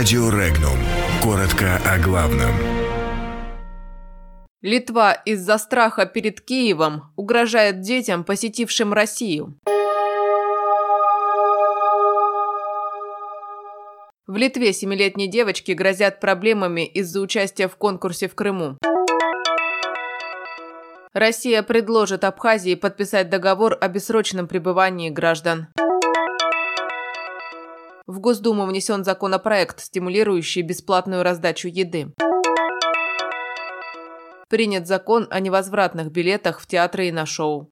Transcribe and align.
Радио 0.00 0.30
Регнум. 0.30 0.78
Коротко 1.22 1.76
о 1.84 1.98
главном. 1.98 2.52
Литва 4.62 5.12
из-за 5.12 5.58
страха 5.58 6.06
перед 6.06 6.40
Киевом 6.40 7.12
угрожает 7.16 7.82
детям, 7.82 8.24
посетившим 8.24 8.94
Россию. 8.94 9.58
В 14.26 14.36
Литве 14.36 14.72
семилетней 14.72 15.26
девочке 15.26 15.74
грозят 15.74 16.18
проблемами 16.18 16.86
из-за 16.86 17.20
участия 17.20 17.68
в 17.68 17.76
конкурсе 17.76 18.26
в 18.26 18.34
Крыму. 18.34 18.78
Россия 21.12 21.62
предложит 21.62 22.24
Абхазии 22.24 22.74
подписать 22.74 23.28
договор 23.28 23.76
о 23.78 23.88
бессрочном 23.88 24.48
пребывании 24.48 25.10
граждан. 25.10 25.66
В 28.10 28.18
Госдуму 28.18 28.66
внесен 28.66 29.04
законопроект, 29.04 29.78
стимулирующий 29.78 30.62
бесплатную 30.62 31.22
раздачу 31.22 31.68
еды. 31.68 32.12
Принят 34.48 34.88
закон 34.88 35.28
о 35.30 35.38
невозвратных 35.38 36.10
билетах 36.10 36.58
в 36.58 36.66
театры 36.66 37.06
и 37.06 37.12
на 37.12 37.24
шоу. 37.24 37.70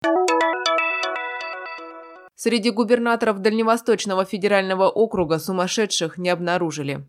Среди 2.37 2.71
губернаторов 2.71 3.41
Дальневосточного 3.41 4.25
федерального 4.25 4.89
округа 4.89 5.41
сумасшедших 5.41 6.19
не 6.19 6.29
обнаружили. 6.29 7.05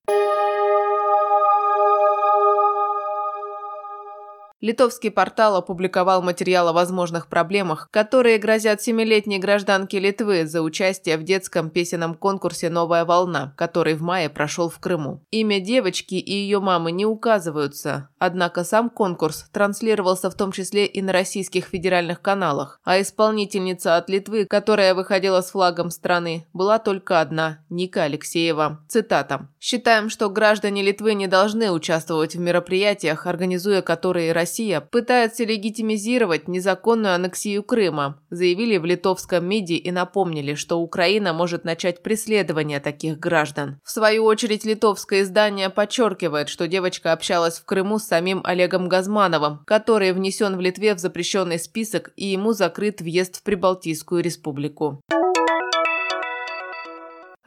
Литовский 4.61 5.09
портал 5.09 5.55
опубликовал 5.55 6.21
материал 6.21 6.67
о 6.67 6.73
возможных 6.73 7.27
проблемах, 7.27 7.87
которые 7.91 8.37
грозят 8.39 8.81
семилетней 8.81 9.37
гражданке 9.37 9.99
Литвы 9.99 10.45
за 10.45 10.61
участие 10.61 11.15
в 11.15 11.23
детском 11.23 11.69
песенном 11.69 12.13
конкурсе 12.13 12.69
«Новая 12.69 13.05
волна», 13.05 13.53
который 13.55 13.93
в 13.93 14.01
мае 14.01 14.29
прошел 14.29 14.69
в 14.69 14.77
Крыму. 14.79 15.23
Имя 15.31 15.61
девочки 15.61 16.15
и 16.15 16.33
ее 16.33 16.59
мамы 16.59 16.91
не 16.91 17.05
указываются, 17.05 18.09
однако 18.17 18.65
сам 18.65 18.89
конкурс 18.89 19.45
транслировался 19.53 20.29
в 20.29 20.35
том 20.35 20.51
числе 20.51 20.85
и 20.85 21.01
на 21.01 21.13
российских 21.13 21.65
федеральных 21.65 22.21
каналах, 22.21 22.81
а 22.83 22.99
исполнительница 22.99 23.95
от 23.95 24.09
Литвы, 24.09 24.45
которая 24.45 24.93
выходила 24.93 25.39
с 25.39 25.51
флагом 25.51 25.89
страны, 25.89 26.47
была 26.51 26.79
только 26.79 27.21
одна– 27.21 27.63
Ника 27.69 28.03
Алексеева. 28.03 28.81
Цитата. 28.89 29.47
«Считаем, 29.61 30.09
что 30.09 30.29
граждане 30.29 30.81
Литвы 30.83 31.13
не 31.13 31.27
должны 31.27 31.71
участвовать 31.71 32.35
в 32.35 32.39
мероприятиях, 32.41 33.25
организуя 33.25 33.81
которые 33.81 34.33
Россия 34.33 34.48
Россия 34.49 34.81
пытается 34.81 35.43
легитимизировать 35.43 36.47
незаконную 36.47 37.13
аннексию 37.13 37.61
Крыма, 37.61 38.19
заявили 38.31 38.77
в 38.77 38.85
литовском 38.85 39.45
МИДе 39.45 39.75
и 39.75 39.91
напомнили, 39.91 40.55
что 40.55 40.79
Украина 40.79 41.33
может 41.33 41.65
начать 41.65 42.01
преследование 42.01 42.79
таких 42.79 43.19
граждан. 43.19 43.79
В 43.83 43.91
свою 43.91 44.23
очередь, 44.23 44.65
литовское 44.65 45.21
издание 45.21 45.69
подчеркивает, 45.69 46.49
что 46.49 46.67
девочка 46.67 47.13
общалась 47.13 47.59
в 47.59 47.65
Крыму 47.65 47.99
с 47.99 48.05
самим 48.05 48.41
Олегом 48.43 48.89
Газмановым, 48.89 49.59
который 49.67 50.13
внесен 50.13 50.57
в 50.57 50.61
Литве 50.61 50.95
в 50.95 50.97
запрещенный 50.97 51.59
список 51.59 52.11
и 52.15 52.25
ему 52.25 52.53
закрыт 52.53 53.01
въезд 53.01 53.37
в 53.37 53.43
Прибалтийскую 53.43 54.23
республику. 54.23 54.99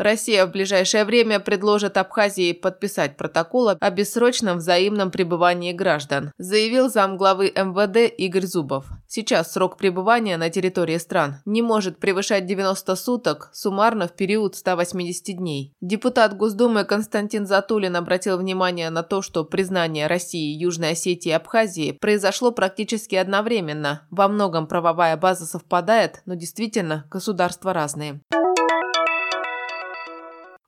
Россия 0.02 0.46
в 0.46 0.50
ближайшее 0.50 1.04
время 1.04 1.38
предложит 1.38 1.96
Абхазии 1.96 2.52
подписать 2.52 3.16
протокол 3.16 3.70
о 3.78 3.90
бессрочном 3.90 4.58
взаимном 4.58 5.12
пребывании 5.12 5.72
граждан, 5.72 6.32
заявил 6.38 6.90
замглавы 6.90 7.52
МВД 7.54 8.12
Игорь 8.18 8.46
Зубов. 8.46 8.86
Сейчас 9.06 9.52
срок 9.52 9.76
пребывания 9.76 10.36
на 10.36 10.50
территории 10.50 10.98
стран 10.98 11.36
не 11.44 11.62
может 11.62 11.98
превышать 11.98 12.46
90 12.46 12.96
суток, 12.96 13.50
суммарно 13.52 14.08
в 14.08 14.12
период 14.12 14.56
180 14.56 15.36
дней. 15.36 15.72
Депутат 15.80 16.36
Госдумы 16.36 16.84
Константин 16.84 17.46
Затулин 17.46 17.94
обратил 17.94 18.38
внимание 18.38 18.90
на 18.90 19.02
то, 19.02 19.22
что 19.22 19.44
признание 19.44 20.08
России, 20.08 20.58
Южной 20.58 20.92
Осетии 20.92 21.28
и 21.28 21.32
Абхазии 21.32 21.92
произошло 21.92 22.50
практически 22.50 23.14
одновременно. 23.14 24.06
Во 24.10 24.26
многом 24.26 24.66
правовая 24.66 25.16
база 25.16 25.46
совпадает, 25.46 26.22
но 26.26 26.34
действительно 26.34 27.06
государства 27.10 27.72
разные. 27.72 28.20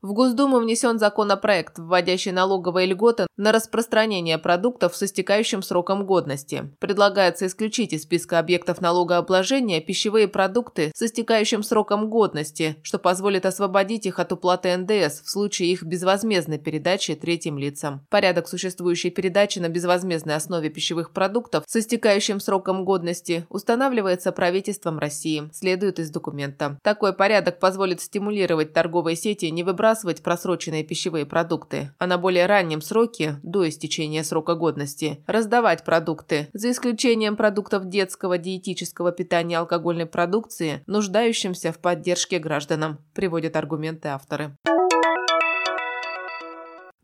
В 0.04 0.12
Госдуму 0.12 0.58
внесен 0.58 0.98
законопроект, 0.98 1.78
вводящий 1.78 2.30
налоговые 2.30 2.86
льготы 2.88 3.26
на 3.38 3.52
распространение 3.52 4.36
продуктов 4.36 4.94
с 4.94 5.02
истекающим 5.02 5.62
сроком 5.62 6.04
годности. 6.04 6.70
Предлагается 6.78 7.46
исключить 7.46 7.94
из 7.94 8.02
списка 8.02 8.38
объектов 8.38 8.82
налогообложения 8.82 9.80
пищевые 9.80 10.28
продукты 10.28 10.92
с 10.94 11.00
истекающим 11.00 11.62
сроком 11.62 12.10
годности, 12.10 12.76
что 12.82 12.98
позволит 12.98 13.46
освободить 13.46 14.04
их 14.04 14.18
от 14.18 14.30
уплаты 14.30 14.76
НДС 14.76 15.22
в 15.22 15.30
случае 15.30 15.72
их 15.72 15.82
безвозмездной 15.82 16.58
передачи 16.58 17.14
третьим 17.14 17.56
лицам. 17.56 18.06
Порядок 18.10 18.46
существующей 18.46 19.08
передачи 19.08 19.58
на 19.58 19.70
безвозмездной 19.70 20.34
основе 20.34 20.68
пищевых 20.68 21.12
продуктов 21.12 21.64
с 21.66 21.76
истекающим 21.76 22.40
сроком 22.40 22.84
годности 22.84 23.46
устанавливается 23.48 24.32
правительством 24.32 24.98
России, 24.98 25.48
следует 25.54 25.98
из 25.98 26.10
документа. 26.10 26.78
Такой 26.82 27.14
порядок 27.14 27.58
позволит 27.58 28.02
стимулировать 28.02 28.74
торговые 28.74 29.16
сети 29.16 29.50
не 29.50 29.62
выбрасывать 29.62 29.93
выбрасывать 29.94 30.22
просроченные 30.22 30.82
пищевые 30.82 31.24
продукты, 31.24 31.92
а 31.98 32.06
на 32.06 32.18
более 32.18 32.46
раннем 32.46 32.80
сроке, 32.80 33.38
до 33.42 33.68
истечения 33.68 34.24
срока 34.24 34.56
годности, 34.56 35.22
раздавать 35.26 35.84
продукты, 35.84 36.48
за 36.52 36.70
исключением 36.72 37.36
продуктов 37.36 37.88
детского 37.88 38.38
диетического 38.38 39.12
питания 39.12 39.58
алкогольной 39.58 40.06
продукции, 40.06 40.82
нуждающимся 40.86 41.72
в 41.72 41.78
поддержке 41.78 42.38
гражданам, 42.38 42.98
приводят 43.14 43.54
аргументы 43.54 44.08
авторы. 44.08 44.56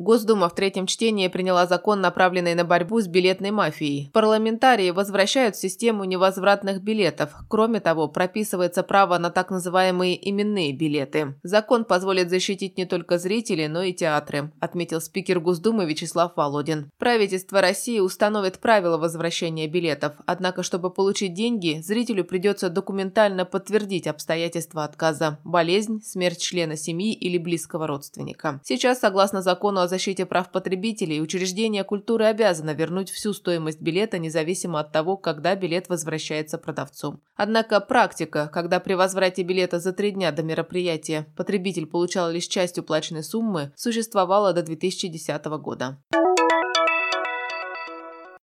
Госдума 0.00 0.48
в 0.48 0.54
третьем 0.54 0.86
чтении 0.86 1.28
приняла 1.28 1.66
закон, 1.66 2.00
направленный 2.00 2.54
на 2.54 2.64
борьбу 2.64 3.02
с 3.02 3.06
билетной 3.06 3.50
мафией. 3.50 4.08
Парламентарии 4.14 4.92
возвращают 4.92 5.56
систему 5.56 6.04
невозвратных 6.04 6.80
билетов. 6.82 7.34
Кроме 7.50 7.80
того, 7.80 8.08
прописывается 8.08 8.82
право 8.82 9.18
на 9.18 9.28
так 9.28 9.50
называемые 9.50 10.16
именные 10.30 10.72
билеты. 10.72 11.34
Закон 11.42 11.84
позволит 11.84 12.30
защитить 12.30 12.78
не 12.78 12.86
только 12.86 13.18
зрителей, 13.18 13.68
но 13.68 13.82
и 13.82 13.92
театры, 13.92 14.50
отметил 14.58 15.02
спикер 15.02 15.38
Госдумы 15.38 15.84
Вячеслав 15.84 16.32
Володин. 16.34 16.90
Правительство 16.96 17.60
России 17.60 18.00
установит 18.00 18.58
правила 18.58 18.96
возвращения 18.96 19.68
билетов, 19.68 20.14
однако, 20.24 20.62
чтобы 20.62 20.88
получить 20.88 21.34
деньги, 21.34 21.82
зрителю 21.84 22.24
придется 22.24 22.70
документально 22.70 23.44
подтвердить 23.44 24.06
обстоятельства 24.06 24.84
отказа– 24.84 25.38
болезнь, 25.44 26.00
смерть 26.02 26.40
члена 26.40 26.78
семьи 26.78 27.12
или 27.12 27.36
близкого 27.36 27.86
родственника. 27.86 28.62
Сейчас, 28.64 29.00
согласно 29.00 29.42
закону 29.42 29.82
о 29.82 29.89
защите 29.90 30.24
прав 30.24 30.50
потребителей 30.50 31.20
учреждение 31.20 31.84
культуры 31.84 32.24
обязано 32.24 32.72
вернуть 32.72 33.10
всю 33.10 33.34
стоимость 33.34 33.82
билета 33.82 34.18
независимо 34.18 34.80
от 34.80 34.92
того, 34.92 35.18
когда 35.18 35.54
билет 35.54 35.90
возвращается 35.90 36.56
продавцу. 36.56 37.20
Однако 37.36 37.80
практика, 37.80 38.48
когда 38.50 38.80
при 38.80 38.94
возврате 38.94 39.42
билета 39.42 39.78
за 39.80 39.92
три 39.92 40.12
дня 40.12 40.32
до 40.32 40.42
мероприятия 40.42 41.26
потребитель 41.36 41.86
получал 41.86 42.30
лишь 42.30 42.46
часть 42.46 42.78
уплаченной 42.78 43.22
суммы, 43.22 43.72
существовала 43.76 44.54
до 44.54 44.62
2010 44.62 45.44
года. 45.60 45.98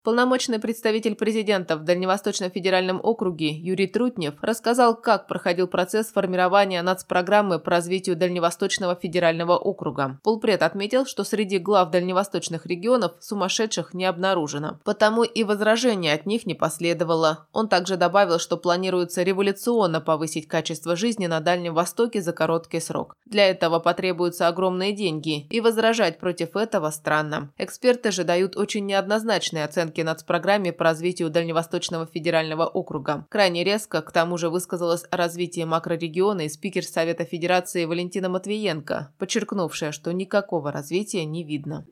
Полномочный 0.08 0.58
представитель 0.58 1.16
президента 1.16 1.76
в 1.76 1.84
Дальневосточном 1.84 2.50
федеральном 2.50 3.02
округе 3.04 3.50
Юрий 3.50 3.88
Трутнев 3.88 4.36
рассказал, 4.42 4.96
как 4.96 5.28
проходил 5.28 5.68
процесс 5.68 6.14
формирования 6.14 6.82
нацпрограммы 6.82 7.60
по 7.60 7.72
развитию 7.72 8.16
Дальневосточного 8.16 8.96
федерального 8.96 9.58
округа. 9.58 10.18
Полпред 10.24 10.64
отметил, 10.64 11.06
что 11.06 11.26
среди 11.26 11.58
глав 11.58 11.92
дальневосточных 11.92 12.66
регионов 12.66 13.16
сумасшедших 13.20 13.94
не 13.94 14.06
обнаружено. 14.06 14.80
Потому 14.86 15.24
и 15.26 15.44
возражения 15.44 16.14
от 16.14 16.26
них 16.26 16.46
не 16.46 16.54
последовало. 16.54 17.46
Он 17.52 17.68
также 17.68 17.98
добавил, 17.98 18.40
что 18.40 18.56
планируется 18.56 19.24
революционно 19.24 20.00
повысить 20.00 20.48
качество 20.48 20.96
жизни 20.96 21.28
на 21.28 21.42
Дальнем 21.42 21.74
Востоке 21.74 22.22
за 22.22 22.32
короткий 22.32 22.80
срок. 22.80 23.14
Для 23.26 23.50
этого 23.50 23.80
потребуются 23.80 24.48
огромные 24.48 24.94
деньги, 24.94 25.48
и 25.50 25.60
возражать 25.60 26.18
против 26.18 26.56
этого 26.56 26.92
странно. 26.92 27.52
Эксперты 27.58 28.12
же 28.12 28.24
дают 28.24 28.56
очень 28.56 28.86
неоднозначные 28.86 29.66
оценки 29.66 29.97
оценки 29.98 30.02
нацпрограмме 30.02 30.72
по 30.72 30.84
развитию 30.84 31.30
Дальневосточного 31.30 32.06
федерального 32.06 32.66
округа. 32.66 33.26
Крайне 33.30 33.64
резко, 33.64 34.02
к 34.02 34.12
тому 34.12 34.38
же, 34.38 34.50
высказалась 34.50 35.06
о 35.12 35.18
развитии 35.18 35.64
макрорегиона 35.66 36.42
и 36.42 36.50
спикер 36.50 36.84
Совета 36.84 37.26
Федерации 37.26 37.86
Валентина 37.86 38.30
Матвиенко, 38.30 39.10
подчеркнувшая, 39.18 39.92
что 39.92 40.12
никакого 40.12 40.72
развития 40.72 41.26
не 41.26 41.44
видно. 41.44 41.86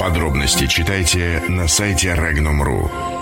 Подробности 0.00 0.66
читайте 0.66 1.42
на 1.48 1.68
сайте 1.68 2.08
Regnum.ru. 2.08 3.19